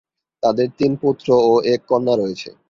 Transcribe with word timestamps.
তাদের 0.43 0.67
তিন 0.77 0.91
পুত্র 1.01 1.27
ও 1.45 1.53
এক 1.65 1.81
কন্যা 1.87 2.13
রয়েছে। 2.15 2.49